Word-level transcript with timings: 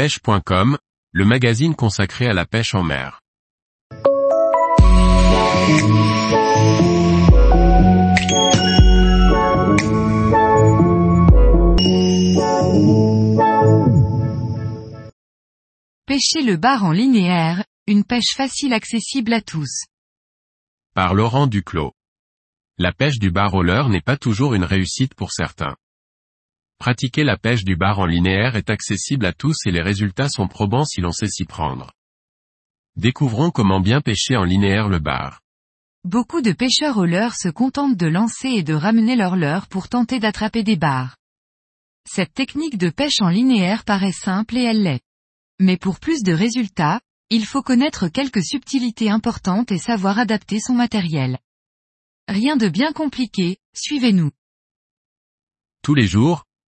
pêche.com, 0.00 0.78
le 1.12 1.24
magazine 1.26 1.74
consacré 1.74 2.26
à 2.26 2.32
la 2.32 2.46
pêche 2.46 2.74
en 2.74 2.82
mer. 2.82 3.20
Pêcher 16.06 16.40
le 16.46 16.56
bar 16.56 16.82
en 16.84 16.92
linéaire, 16.92 17.66
une 17.86 18.04
pêche 18.04 18.34
facile 18.34 18.72
accessible 18.72 19.34
à 19.34 19.42
tous. 19.42 19.84
Par 20.94 21.12
Laurent 21.12 21.46
Duclos. 21.46 21.92
La 22.78 22.94
pêche 22.94 23.18
du 23.18 23.30
bar 23.30 23.50
roller 23.50 23.90
n'est 23.90 24.00
pas 24.00 24.16
toujours 24.16 24.54
une 24.54 24.64
réussite 24.64 25.14
pour 25.14 25.30
certains. 25.30 25.76
Pratiquer 26.80 27.24
la 27.24 27.36
pêche 27.36 27.62
du 27.62 27.76
bar 27.76 27.98
en 27.98 28.06
linéaire 28.06 28.56
est 28.56 28.70
accessible 28.70 29.26
à 29.26 29.34
tous 29.34 29.66
et 29.66 29.70
les 29.70 29.82
résultats 29.82 30.30
sont 30.30 30.48
probants 30.48 30.86
si 30.86 31.02
l'on 31.02 31.12
sait 31.12 31.28
s'y 31.28 31.44
prendre. 31.44 31.92
Découvrons 32.96 33.50
comment 33.50 33.80
bien 33.80 34.00
pêcher 34.00 34.34
en 34.38 34.44
linéaire 34.44 34.88
le 34.88 34.98
bar. 34.98 35.42
Beaucoup 36.04 36.40
de 36.40 36.52
pêcheurs 36.52 36.96
au 36.96 37.04
leurre 37.04 37.36
se 37.36 37.50
contentent 37.50 37.98
de 37.98 38.06
lancer 38.06 38.48
et 38.48 38.62
de 38.62 38.72
ramener 38.72 39.14
leur 39.14 39.36
leurre 39.36 39.66
pour 39.66 39.90
tenter 39.90 40.20
d'attraper 40.20 40.62
des 40.62 40.76
bars. 40.76 41.18
Cette 42.08 42.32
technique 42.32 42.78
de 42.78 42.88
pêche 42.88 43.20
en 43.20 43.28
linéaire 43.28 43.84
paraît 43.84 44.10
simple 44.10 44.56
et 44.56 44.62
elle 44.62 44.82
l'est. 44.82 45.02
Mais 45.58 45.76
pour 45.76 46.00
plus 46.00 46.22
de 46.22 46.32
résultats, 46.32 47.02
il 47.28 47.44
faut 47.44 47.62
connaître 47.62 48.08
quelques 48.08 48.42
subtilités 48.42 49.10
importantes 49.10 49.70
et 49.70 49.78
savoir 49.78 50.18
adapter 50.18 50.60
son 50.60 50.72
matériel. 50.72 51.40
Rien 52.26 52.56
de 52.56 52.70
bien 52.70 52.94
compliqué, 52.94 53.58
suivez-nous. 53.74 54.30
Tous 55.82 55.94
les 55.94 56.06
jours, 56.06 56.46